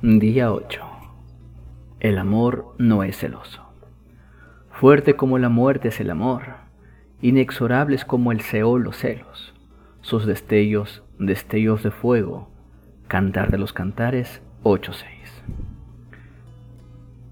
Día 0.00 0.52
8. 0.52 0.80
El 1.98 2.18
amor 2.18 2.72
no 2.78 3.02
es 3.02 3.18
celoso. 3.18 3.64
Fuerte 4.70 5.16
como 5.16 5.38
la 5.38 5.48
muerte 5.48 5.88
es 5.88 5.98
el 5.98 6.12
amor, 6.12 6.44
inexorables 7.20 8.04
como 8.04 8.30
el 8.30 8.40
Seol 8.40 8.84
los 8.84 8.96
celos, 8.96 9.54
sus 10.00 10.24
destellos, 10.24 11.02
destellos 11.18 11.82
de 11.82 11.90
fuego. 11.90 12.48
Cantar 13.08 13.50
de 13.50 13.58
los 13.58 13.72
Cantares 13.72 14.40
8.6. 14.62 15.02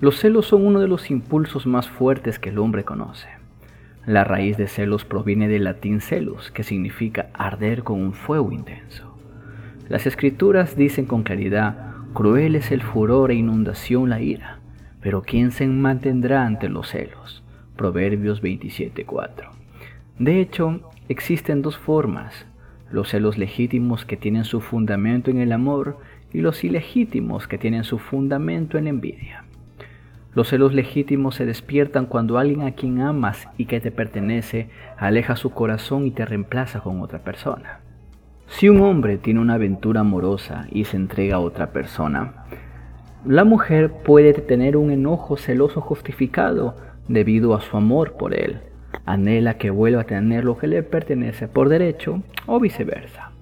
Los 0.00 0.18
celos 0.18 0.46
son 0.46 0.66
uno 0.66 0.80
de 0.80 0.88
los 0.88 1.12
impulsos 1.12 1.64
más 1.64 1.88
fuertes 1.88 2.40
que 2.40 2.48
el 2.48 2.58
hombre 2.58 2.82
conoce. 2.82 3.28
La 4.04 4.24
raíz 4.24 4.56
de 4.56 4.66
celos 4.66 5.04
proviene 5.04 5.46
del 5.46 5.62
latín 5.62 6.00
celus, 6.00 6.50
que 6.50 6.64
significa 6.64 7.30
arder 7.34 7.84
con 7.84 8.00
un 8.00 8.14
fuego 8.14 8.50
intenso. 8.50 9.16
Las 9.88 10.08
escrituras 10.08 10.74
dicen 10.74 11.06
con 11.06 11.22
claridad 11.22 11.87
Cruel 12.18 12.56
es 12.56 12.72
el 12.72 12.82
furor 12.82 13.30
e 13.30 13.36
inundación 13.36 14.10
la 14.10 14.20
ira, 14.20 14.58
pero 15.00 15.22
¿quién 15.22 15.52
se 15.52 15.68
mantendrá 15.68 16.44
ante 16.44 16.68
los 16.68 16.88
celos? 16.88 17.44
Proverbios 17.76 18.42
27:4. 18.42 19.52
De 20.18 20.40
hecho, 20.40 20.80
existen 21.08 21.62
dos 21.62 21.78
formas, 21.78 22.44
los 22.90 23.10
celos 23.10 23.38
legítimos 23.38 24.04
que 24.04 24.16
tienen 24.16 24.42
su 24.42 24.60
fundamento 24.60 25.30
en 25.30 25.38
el 25.38 25.52
amor 25.52 25.98
y 26.32 26.40
los 26.40 26.64
ilegítimos 26.64 27.46
que 27.46 27.56
tienen 27.56 27.84
su 27.84 28.00
fundamento 28.00 28.78
en 28.78 28.84
la 28.84 28.90
envidia. 28.90 29.44
Los 30.34 30.48
celos 30.48 30.74
legítimos 30.74 31.36
se 31.36 31.46
despiertan 31.46 32.06
cuando 32.06 32.36
alguien 32.36 32.62
a 32.62 32.72
quien 32.72 33.00
amas 33.00 33.48
y 33.56 33.66
que 33.66 33.78
te 33.80 33.92
pertenece 33.92 34.70
aleja 34.96 35.36
su 35.36 35.50
corazón 35.50 36.04
y 36.04 36.10
te 36.10 36.26
reemplaza 36.26 36.80
con 36.80 37.00
otra 37.00 37.20
persona. 37.20 37.78
Si 38.48 38.68
un 38.68 38.80
hombre 38.80 39.18
tiene 39.18 39.40
una 39.40 39.54
aventura 39.54 40.00
amorosa 40.00 40.66
y 40.70 40.84
se 40.84 40.96
entrega 40.96 41.36
a 41.36 41.40
otra 41.40 41.70
persona, 41.70 42.44
la 43.24 43.44
mujer 43.44 43.92
puede 43.92 44.32
tener 44.32 44.76
un 44.76 44.90
enojo 44.90 45.36
celoso 45.36 45.80
justificado 45.80 46.74
debido 47.08 47.54
a 47.54 47.60
su 47.60 47.76
amor 47.76 48.14
por 48.14 48.34
él. 48.34 48.60
Anhela 49.04 49.58
que 49.58 49.70
vuelva 49.70 50.02
a 50.02 50.06
tener 50.06 50.44
lo 50.44 50.56
que 50.56 50.66
le 50.66 50.82
pertenece 50.82 51.46
por 51.46 51.68
derecho 51.68 52.22
o 52.46 52.58
viceversa. 52.58 53.32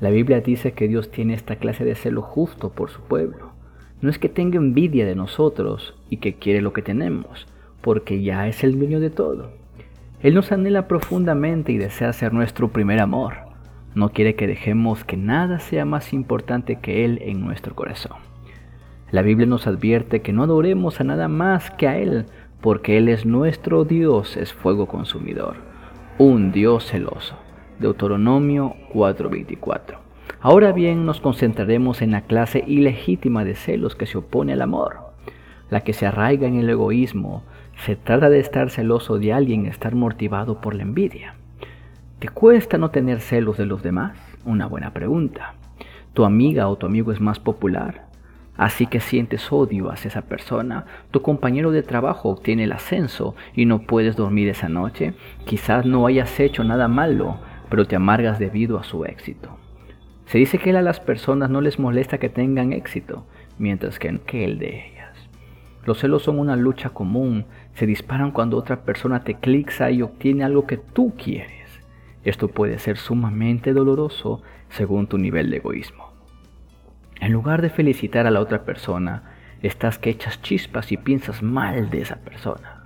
La 0.00 0.10
Biblia 0.10 0.40
dice 0.40 0.72
que 0.72 0.88
Dios 0.88 1.10
tiene 1.10 1.34
esta 1.34 1.56
clase 1.56 1.84
de 1.84 1.94
celo 1.94 2.20
justo 2.20 2.70
por 2.70 2.90
su 2.90 3.00
pueblo. 3.00 3.52
No 4.02 4.10
es 4.10 4.18
que 4.18 4.28
tenga 4.28 4.58
envidia 4.58 5.06
de 5.06 5.14
nosotros 5.14 5.94
y 6.10 6.18
que 6.18 6.34
quiere 6.34 6.60
lo 6.60 6.72
que 6.72 6.82
tenemos, 6.82 7.46
porque 7.80 8.22
ya 8.22 8.46
es 8.46 8.62
el 8.62 8.78
dueño 8.78 9.00
de 9.00 9.10
todo. 9.10 9.52
Él 10.20 10.34
nos 10.34 10.52
anhela 10.52 10.86
profundamente 10.86 11.72
y 11.72 11.78
desea 11.78 12.12
ser 12.12 12.34
nuestro 12.34 12.68
primer 12.68 13.00
amor. 13.00 13.43
No 13.94 14.10
quiere 14.10 14.34
que 14.34 14.48
dejemos 14.48 15.04
que 15.04 15.16
nada 15.16 15.60
sea 15.60 15.84
más 15.84 16.12
importante 16.12 16.80
que 16.80 17.04
Él 17.04 17.20
en 17.22 17.40
nuestro 17.40 17.76
corazón. 17.76 18.18
La 19.12 19.22
Biblia 19.22 19.46
nos 19.46 19.68
advierte 19.68 20.20
que 20.20 20.32
no 20.32 20.42
adoremos 20.42 21.00
a 21.00 21.04
nada 21.04 21.28
más 21.28 21.70
que 21.70 21.86
a 21.86 21.98
Él, 21.98 22.26
porque 22.60 22.98
Él 22.98 23.08
es 23.08 23.24
nuestro 23.24 23.84
Dios, 23.84 24.36
es 24.36 24.52
fuego 24.52 24.86
consumidor, 24.86 25.56
un 26.18 26.50
Dios 26.50 26.86
celoso. 26.86 27.36
Deuteronomio 27.78 28.74
4:24. 28.92 29.98
Ahora 30.40 30.72
bien, 30.72 31.06
nos 31.06 31.20
concentraremos 31.20 32.02
en 32.02 32.10
la 32.10 32.22
clase 32.22 32.64
ilegítima 32.66 33.44
de 33.44 33.54
celos 33.54 33.94
que 33.94 34.06
se 34.06 34.18
opone 34.18 34.54
al 34.54 34.62
amor, 34.62 34.96
la 35.70 35.82
que 35.82 35.92
se 35.92 36.06
arraiga 36.06 36.48
en 36.48 36.56
el 36.56 36.68
egoísmo. 36.68 37.44
Se 37.76 37.94
trata 37.94 38.28
de 38.28 38.40
estar 38.40 38.70
celoso 38.70 39.18
de 39.18 39.32
alguien, 39.32 39.66
estar 39.66 39.94
motivado 39.94 40.60
por 40.60 40.74
la 40.74 40.82
envidia. 40.82 41.36
¿Te 42.24 42.30
cuesta 42.30 42.78
no 42.78 42.90
tener 42.90 43.20
celos 43.20 43.58
de 43.58 43.66
los 43.66 43.82
demás? 43.82 44.16
Una 44.46 44.64
buena 44.64 44.94
pregunta. 44.94 45.56
¿Tu 46.14 46.24
amiga 46.24 46.68
o 46.68 46.76
tu 46.76 46.86
amigo 46.86 47.12
es 47.12 47.20
más 47.20 47.38
popular? 47.38 48.06
Así 48.56 48.86
que 48.86 49.00
sientes 49.00 49.52
odio 49.52 49.90
hacia 49.90 50.08
esa 50.08 50.22
persona. 50.22 50.86
Tu 51.10 51.20
compañero 51.20 51.70
de 51.70 51.82
trabajo 51.82 52.30
obtiene 52.30 52.64
el 52.64 52.72
ascenso 52.72 53.34
y 53.54 53.66
no 53.66 53.82
puedes 53.82 54.16
dormir 54.16 54.48
esa 54.48 54.70
noche. 54.70 55.12
Quizás 55.44 55.84
no 55.84 56.06
hayas 56.06 56.40
hecho 56.40 56.64
nada 56.64 56.88
malo, 56.88 57.40
pero 57.68 57.84
te 57.84 57.96
amargas 57.96 58.38
debido 58.38 58.78
a 58.78 58.84
su 58.84 59.04
éxito. 59.04 59.58
Se 60.24 60.38
dice 60.38 60.56
que 60.56 60.74
a 60.74 60.80
las 60.80 61.00
personas 61.00 61.50
no 61.50 61.60
les 61.60 61.78
molesta 61.78 62.16
que 62.16 62.30
tengan 62.30 62.72
éxito, 62.72 63.26
mientras 63.58 63.98
que, 63.98 64.18
que 64.20 64.46
el 64.46 64.58
de 64.58 64.86
ellas. 64.88 65.12
Los 65.84 65.98
celos 65.98 66.22
son 66.22 66.38
una 66.38 66.56
lucha 66.56 66.88
común, 66.88 67.44
se 67.74 67.84
disparan 67.84 68.30
cuando 68.30 68.56
otra 68.56 68.80
persona 68.80 69.24
te 69.24 69.34
clixa 69.34 69.90
y 69.90 70.00
obtiene 70.00 70.42
algo 70.42 70.66
que 70.66 70.78
tú 70.78 71.12
quieres. 71.22 71.63
Esto 72.24 72.48
puede 72.48 72.78
ser 72.78 72.96
sumamente 72.96 73.72
doloroso 73.72 74.42
según 74.70 75.06
tu 75.06 75.18
nivel 75.18 75.50
de 75.50 75.58
egoísmo. 75.58 76.12
En 77.20 77.32
lugar 77.32 77.62
de 77.62 77.70
felicitar 77.70 78.26
a 78.26 78.30
la 78.30 78.40
otra 78.40 78.64
persona, 78.64 79.34
estás 79.62 79.98
que 79.98 80.10
echas 80.10 80.42
chispas 80.42 80.92
y 80.92 80.96
piensas 80.96 81.42
mal 81.42 81.90
de 81.90 82.02
esa 82.02 82.16
persona. 82.16 82.84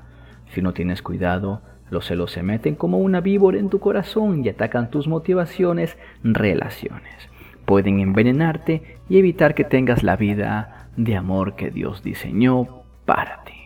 Si 0.53 0.63
no 0.63 0.73
tienes 0.73 1.03
cuidado, 1.03 1.63
los 1.91 2.07
celos 2.07 2.33
se 2.33 2.43
meten 2.43 2.75
como 2.75 2.99
una 2.99 3.21
víbora 3.21 3.59
en 3.59 3.71
tu 3.71 3.81
corazón 3.81 4.45
y 4.45 4.49
atacan 4.49 4.91
tus 4.91 5.09
motivaciones, 5.09 5.97
relaciones. 6.23 7.29
Pueden 7.65 8.01
envenenarte 8.01 8.99
y 9.09 9.19
evitar 9.19 9.55
que 9.55 9.65
tengas 9.65 10.03
la 10.03 10.17
vida 10.17 10.89
de 10.97 11.17
amor 11.17 11.55
que 11.55 11.71
Dios 11.71 12.03
diseñó 12.03 12.83
para 13.05 13.45
ti. 13.45 13.58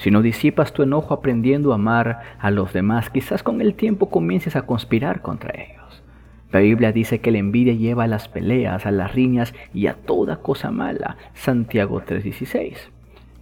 Si 0.00 0.10
no 0.10 0.22
disipas 0.22 0.72
tu 0.72 0.82
enojo 0.82 1.12
aprendiendo 1.12 1.72
a 1.72 1.74
amar 1.74 2.20
a 2.38 2.50
los 2.50 2.72
demás, 2.72 3.10
quizás 3.10 3.42
con 3.42 3.60
el 3.60 3.74
tiempo 3.74 4.08
comiences 4.08 4.56
a 4.56 4.62
conspirar 4.62 5.20
contra 5.20 5.52
ellos. 5.60 6.02
La 6.50 6.60
Biblia 6.60 6.90
dice 6.90 7.20
que 7.20 7.30
la 7.30 7.36
envidia 7.36 7.74
lleva 7.74 8.04
a 8.04 8.06
las 8.06 8.26
peleas, 8.26 8.86
a 8.86 8.92
las 8.92 9.14
riñas 9.14 9.52
y 9.74 9.88
a 9.88 9.94
toda 9.94 10.38
cosa 10.38 10.70
mala. 10.70 11.18
Santiago 11.34 12.00
3:16. 12.00 12.90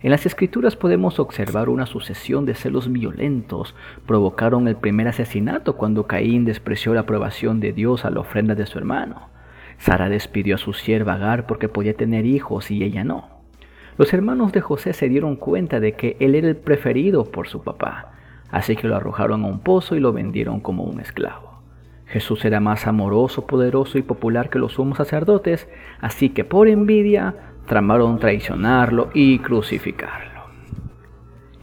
En 0.03 0.11
las 0.11 0.27
escrituras 0.27 0.75
podemos 0.75 1.21
observar 1.21 1.69
una 1.69 1.87
sucesión 1.87 2.45
de 2.45 2.57
celos 2.57 2.91
violentos. 2.91 3.77
Provocaron 4.05 4.67
el 4.67 4.75
primer 4.75 5.07
asesinato 5.07 5.77
cuando 5.77 6.09
Caín 6.09 6.45
despreció 6.45 6.93
la 6.93 7.03
aprobación 7.03 7.61
de 7.61 7.73
Dios 7.73 8.05
a 8.05 8.11
la 8.11 8.19
ofrenda 8.19 8.57
de 8.57 8.67
su 8.67 8.79
hermano. 8.79 9.29
Sara 9.79 10.09
despidió 10.09 10.57
a 10.57 10.59
su 10.59 10.73
sierva 10.73 11.15
Agar 11.15 11.47
porque 11.47 11.69
podía 11.69 11.95
tener 11.95 12.27
hijos 12.27 12.73
y 12.73 12.83
ella 12.83 13.05
no. 13.05 13.38
Los 13.99 14.15
hermanos 14.15 14.53
de 14.53 14.61
José 14.61 14.93
se 14.93 15.09
dieron 15.09 15.35
cuenta 15.35 15.81
de 15.81 15.95
que 15.95 16.17
él 16.21 16.37
era 16.37 16.47
el 16.47 16.57
preferido 16.57 17.25
por 17.25 17.49
su 17.49 17.65
papá, 17.65 18.13
así 18.49 18.77
que 18.77 18.87
lo 18.87 18.95
arrojaron 18.95 19.45
a 19.45 19.49
un 19.49 19.59
pozo 19.59 19.97
y 19.97 20.01
lo 20.01 20.13
vendieron 20.13 20.61
como 20.61 20.85
un 20.85 21.01
esclavo. 21.01 21.61
Jesús 22.07 22.45
era 22.45 22.61
más 22.61 22.87
amoroso, 22.87 23.45
poderoso 23.45 23.99
y 23.99 24.03
popular 24.03 24.51
que 24.51 24.61
los 24.61 24.75
sumos 24.75 24.99
sacerdotes, 24.99 25.69
así 26.01 26.31
que 26.31 26.45
por 26.45 26.69
envidia 26.69 27.35
tramaron 27.67 28.21
traicionarlo 28.21 29.11
y 29.15 29.41
crucificarlo. 29.41 30.43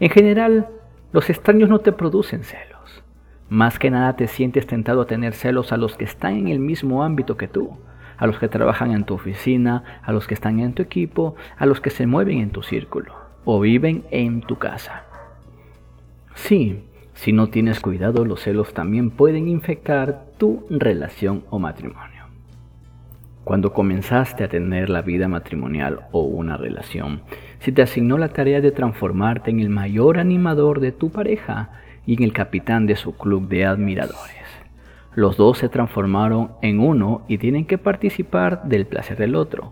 En 0.02 0.10
general, 0.10 0.68
los 1.14 1.30
extraños 1.30 1.70
no 1.70 1.80
te 1.80 1.94
producen 1.94 2.44
celos. 2.44 3.02
Más 3.48 3.80
que 3.80 3.90
nada 3.90 4.18
te 4.18 4.28
sientes 4.28 4.68
tentado 4.68 5.02
a 5.02 5.08
tener 5.08 5.36
celos 5.36 5.72
a 5.72 5.78
los 5.78 5.96
que 5.96 6.04
están 6.04 6.36
en 6.36 6.50
el 6.50 6.60
mismo 6.60 7.02
ámbito 7.02 7.38
que 7.38 7.48
tú, 7.48 7.78
a 8.18 8.28
los 8.28 8.40
que 8.40 8.48
trabajan 8.48 8.92
en 8.92 9.04
tu 9.04 9.14
oficina, 9.14 10.02
a 10.04 10.12
los 10.12 10.28
que 10.28 10.34
están 10.34 10.60
en 10.60 10.74
tu 10.74 10.82
equipo, 10.82 11.36
a 11.58 11.66
los 11.66 11.82
que 11.82 11.90
se 11.90 12.08
mueven 12.08 12.40
en 12.40 12.52
tu 12.52 12.64
círculo 12.64 13.14
o 13.46 13.60
viven 13.60 14.04
en 14.12 14.42
tu 14.42 14.58
casa. 14.58 15.04
Sí, 16.34 16.84
si 17.14 17.32
no 17.32 17.48
tienes 17.48 17.80
cuidado, 17.80 18.26
los 18.26 18.42
celos 18.42 18.74
también 18.74 19.10
pueden 19.10 19.48
infectar 19.48 20.26
tu 20.38 20.66
relación 20.70 21.46
o 21.50 21.60
matrimonio. 21.60 22.26
Cuando 23.46 23.74
comenzaste 23.74 24.44
a 24.44 24.50
tener 24.50 24.90
la 24.90 25.02
vida 25.02 25.28
matrimonial 25.28 26.08
o 26.12 26.24
una 26.24 26.58
relación, 26.58 27.22
si 27.60 27.72
te 27.72 27.84
asignó 27.84 28.18
la 28.18 28.30
tarea 28.30 28.60
de 28.60 28.72
transformarte 28.72 29.52
en 29.52 29.60
el 29.60 29.70
mayor 29.70 30.18
animador 30.18 30.80
de 30.80 30.92
tu 30.92 31.12
pareja 31.12 31.70
y 32.06 32.16
en 32.16 32.24
el 32.24 32.34
capitán 32.34 32.86
de 32.86 32.96
su 32.96 33.16
club 33.16 33.48
de 33.48 33.66
admiradores. 33.66 34.45
Los 35.16 35.38
dos 35.38 35.60
se 35.60 35.70
transformaron 35.70 36.52
en 36.62 36.82
uno 36.82 37.24
y 37.30 37.38
tienen 37.38 37.66
que 37.66 37.78
participar 37.78 38.66
del 38.66 38.86
placer 38.86 39.18
del 39.18 39.36
otro. 39.36 39.72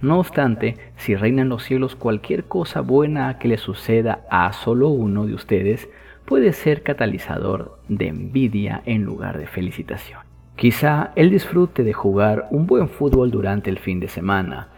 No 0.00 0.20
obstante, 0.20 0.76
si 0.96 1.16
reina 1.16 1.42
en 1.42 1.48
los 1.48 1.64
cielos 1.64 1.96
cualquier 1.96 2.44
cosa 2.44 2.80
buena 2.80 3.38
que 3.40 3.48
le 3.48 3.58
suceda 3.58 4.24
a 4.30 4.52
solo 4.52 4.90
uno 4.90 5.26
de 5.26 5.34
ustedes, 5.34 5.88
puede 6.24 6.52
ser 6.52 6.82
catalizador 6.82 7.80
de 7.88 8.06
envidia 8.06 8.82
en 8.86 9.02
lugar 9.02 9.36
de 9.38 9.48
felicitación. 9.48 10.20
Quizá 10.54 11.10
él 11.16 11.30
disfrute 11.30 11.82
de 11.82 11.92
jugar 11.92 12.46
un 12.52 12.66
buen 12.66 12.88
fútbol 12.88 13.32
durante 13.32 13.70
el 13.70 13.80
fin 13.80 13.98
de 13.98 14.06
semana, 14.06 14.68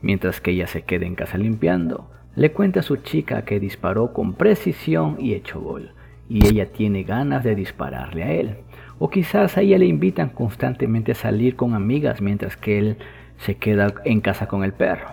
mientras 0.00 0.40
que 0.40 0.52
ella 0.52 0.66
se 0.66 0.82
quede 0.82 1.04
en 1.06 1.14
casa 1.14 1.36
limpiando. 1.36 2.10
Le 2.34 2.52
cuenta 2.52 2.80
a 2.80 2.84
su 2.84 2.96
chica 2.96 3.42
que 3.42 3.60
disparó 3.60 4.14
con 4.14 4.32
precisión 4.32 5.16
y 5.18 5.34
echó 5.34 5.60
gol, 5.60 5.90
y 6.28 6.46
ella 6.46 6.66
tiene 6.72 7.02
ganas 7.02 7.44
de 7.44 7.54
dispararle 7.54 8.22
a 8.22 8.32
él. 8.32 8.56
O 8.98 9.10
quizás 9.10 9.56
a 9.56 9.62
ella 9.62 9.78
le 9.78 9.86
invitan 9.86 10.28
constantemente 10.28 11.12
a 11.12 11.14
salir 11.14 11.56
con 11.56 11.74
amigas 11.74 12.20
mientras 12.20 12.56
que 12.56 12.78
él 12.78 12.96
se 13.38 13.56
queda 13.56 13.94
en 14.04 14.20
casa 14.20 14.46
con 14.46 14.64
el 14.64 14.72
perro. 14.72 15.08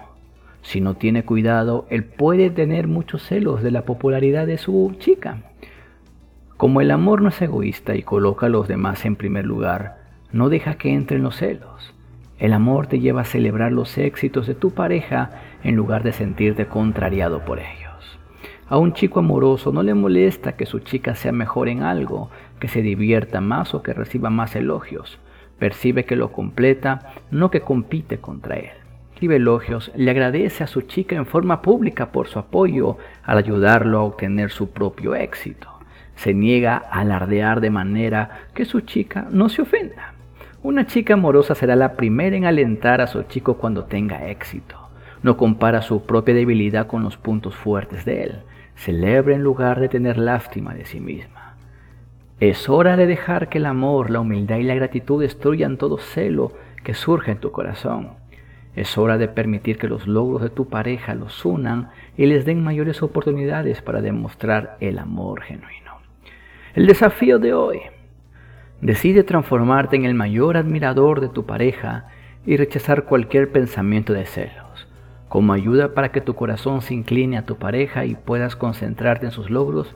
Si 0.62 0.82
no 0.82 0.96
tiene 0.96 1.24
cuidado, 1.24 1.86
él 1.90 2.04
puede 2.04 2.50
tener 2.50 2.88
muchos 2.88 3.22
celos 3.22 3.62
de 3.62 3.72
la 3.72 3.84
popularidad 3.84 4.48
de 4.48 4.58
su 4.58 4.96
chica. 4.98 5.44
Como 6.58 6.82
el 6.82 6.90
amor 6.90 7.22
no 7.22 7.30
es 7.30 7.42
egoísta 7.42 7.96
y 7.96 8.02
coloca 8.02 8.48
a 8.48 8.50
los 8.50 8.68
demás 8.68 9.06
en 9.06 9.16
primer 9.16 9.46
lugar, 9.46 9.98
no 10.32 10.50
deja 10.50 10.76
que 10.76 10.92
entren 10.92 11.22
los 11.22 11.38
celos. 11.38 11.94
El 12.40 12.52
amor 12.52 12.88
te 12.88 13.00
lleva 13.00 13.22
a 13.22 13.26
celebrar 13.26 13.72
los 13.72 13.98
éxitos 13.98 14.48
de 14.48 14.56
tu 14.56 14.72
pareja 14.72 15.32
en 15.64 15.76
lugar 15.76 16.04
de 16.04 16.14
sentirte 16.14 16.66
contrariado 16.66 17.46
por 17.46 17.60
ellos. 17.60 17.85
A 18.68 18.78
un 18.80 18.94
chico 18.94 19.20
amoroso 19.20 19.72
no 19.72 19.84
le 19.84 19.94
molesta 19.94 20.54
que 20.54 20.66
su 20.66 20.80
chica 20.80 21.14
sea 21.14 21.32
mejor 21.32 21.70
en 21.70 21.84
algo, 21.84 22.32
que 22.60 22.68
se 22.68 22.82
divierta 22.82 23.40
más 23.40 23.76
o 23.76 23.84
que 23.84 23.94
reciba 23.94 24.32
más 24.32 24.56
elogios. 24.56 25.20
Percibe 25.60 26.06
que 26.06 26.16
lo 26.16 26.32
completa, 26.32 27.14
no 27.30 27.52
que 27.52 27.62
compite 27.62 28.18
contra 28.18 28.56
él. 28.56 28.72
Escribe 29.14 29.36
elogios, 29.36 29.92
le 29.96 30.10
agradece 30.10 30.64
a 30.64 30.68
su 30.68 30.82
chica 30.82 31.16
en 31.16 31.28
forma 31.28 31.62
pública 31.62 32.12
por 32.12 32.28
su 32.28 32.40
apoyo 32.40 32.98
al 33.24 33.38
ayudarlo 33.38 34.00
a 34.00 34.04
obtener 34.04 34.50
su 34.50 34.72
propio 34.72 35.14
éxito. 35.14 35.70
Se 36.16 36.34
niega 36.34 36.82
a 36.90 37.02
alardear 37.02 37.62
de 37.62 37.70
manera 37.70 38.48
que 38.56 38.66
su 38.66 38.82
chica 38.82 39.28
no 39.30 39.48
se 39.48 39.62
ofenda. 39.62 40.16
Una 40.64 40.88
chica 40.88 41.14
amorosa 41.14 41.54
será 41.54 41.76
la 41.76 41.94
primera 41.94 42.36
en 42.36 42.46
alentar 42.46 43.00
a 43.00 43.06
su 43.06 43.22
chico 43.24 43.58
cuando 43.58 43.84
tenga 43.84 44.28
éxito. 44.28 44.76
No 45.22 45.38
compara 45.38 45.84
su 45.84 46.04
propia 46.04 46.34
debilidad 46.34 46.88
con 46.88 47.04
los 47.04 47.16
puntos 47.16 47.56
fuertes 47.56 48.06
de 48.06 48.24
él. 48.24 48.36
Celebra 48.76 49.36
en 49.36 49.44
lugar 49.44 49.80
de 49.80 49.90
tener 49.90 50.18
lástima 50.18 50.74
de 50.74 50.86
sí 50.86 51.00
misma. 51.00 51.56
Es 52.40 52.70
hora 52.70 52.98
de 52.98 53.08
dejar 53.08 53.50
que 53.50 53.58
el 53.58 53.66
amor, 53.66 54.10
la 54.10 54.20
humildad 54.20 54.58
y 54.58 54.64
la 54.64 54.76
gratitud 54.76 55.22
destruyan 55.22 55.78
todo 55.78 55.98
celo 55.98 56.52
que 56.84 56.94
surge 56.94 57.32
en 57.32 57.40
tu 57.40 57.52
corazón. 57.52 58.12
Es 58.76 58.98
hora 58.98 59.18
de 59.18 59.30
permitir 59.30 59.78
que 59.78 59.88
los 59.88 60.06
logros 60.06 60.42
de 60.42 60.50
tu 60.50 60.68
pareja 60.68 61.16
los 61.16 61.46
unan 61.46 61.92
y 62.18 62.26
les 62.26 62.46
den 62.46 62.64
mayores 62.64 63.02
oportunidades 63.02 63.82
para 63.82 64.02
demostrar 64.02 64.78
el 64.82 65.00
amor 65.00 65.42
genuino. 65.42 66.00
El 66.74 66.88
desafío 66.88 67.40
de 67.40 67.54
hoy 67.54 67.80
Decide 68.82 69.24
transformarte 69.24 69.96
en 69.96 70.06
el 70.06 70.14
mayor 70.14 70.58
admirador 70.58 71.22
de 71.22 71.30
tu 71.30 71.46
pareja 71.46 72.06
y 72.46 72.58
rechazar 72.58 73.06
cualquier 73.06 73.52
pensamiento 73.52 74.14
de 74.14 74.26
celos. 74.26 74.65
Como 75.36 75.52
ayuda 75.52 75.94
para 75.94 76.14
que 76.14 76.22
tu 76.22 76.34
corazón 76.34 76.82
se 76.82 76.94
incline 76.94 77.38
a 77.38 77.46
tu 77.46 77.58
pareja 77.58 78.06
y 78.06 78.16
puedas 78.16 78.56
concentrarte 78.56 79.26
en 79.26 79.34
sus 79.34 79.50
logros, 79.50 79.94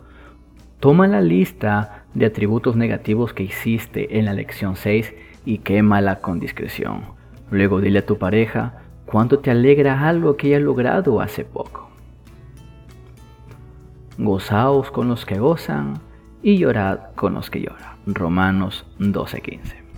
toma 0.82 1.08
la 1.08 1.22
lista 1.22 2.04
de 2.14 2.26
atributos 2.26 2.76
negativos 2.76 3.32
que 3.32 3.44
hiciste 3.44 4.20
en 4.20 4.26
la 4.26 4.34
lección 4.34 4.76
6 4.76 5.14
y 5.46 5.60
quémala 5.60 6.20
con 6.20 6.42
discreción. 6.42 7.04
Luego 7.52 7.80
dile 7.80 8.00
a 8.00 8.06
tu 8.06 8.18
pareja 8.18 8.82
cuánto 9.06 9.40
te 9.40 9.50
alegra 9.50 10.10
algo 10.10 10.36
que 10.36 10.48
haya 10.48 10.60
logrado 10.60 11.22
hace 11.22 11.46
poco. 11.46 11.90
Gozaos 14.18 14.92
con 14.92 15.08
los 15.08 15.26
que 15.26 15.40
gozan 15.40 16.02
y 16.44 16.58
llorad 16.58 17.16
con 17.16 17.36
los 17.36 17.50
que 17.50 17.62
lloran. 17.62 17.96
Romanos 18.06 18.86
12:15. 19.00 19.89